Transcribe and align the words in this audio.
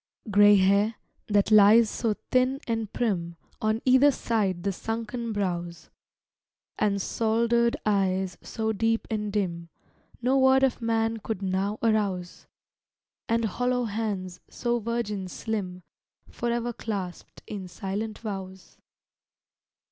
Gray 0.31 0.55
hair, 0.55 0.95
that 1.27 1.51
lies 1.51 1.87
so 1.87 2.15
thin 2.31 2.59
and 2.67 2.91
prim 2.91 3.35
On 3.61 3.83
either 3.85 4.11
side 4.11 4.63
the 4.63 4.71
sunken 4.71 5.31
brows! 5.31 5.91
And 6.79 6.99
soldered 6.99 7.77
eyes, 7.85 8.35
so 8.41 8.73
deep 8.73 9.05
and 9.11 9.31
dim, 9.31 9.69
No 10.19 10.39
word 10.39 10.63
of 10.63 10.81
man 10.81 11.17
could 11.17 11.43
now 11.43 11.77
arouse! 11.83 12.47
And 13.29 13.45
hollow 13.45 13.83
hands, 13.83 14.39
so 14.49 14.79
virgin 14.79 15.27
slim, 15.27 15.83
Forever 16.31 16.73
clasped 16.73 17.43
in 17.45 17.67
silent 17.67 18.17
vows! 18.17 18.79